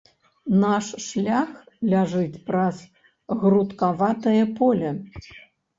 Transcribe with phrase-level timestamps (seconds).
[0.61, 1.51] Наш шлях
[1.91, 2.81] ляжыць праз
[3.45, 4.89] грудкаватае поле.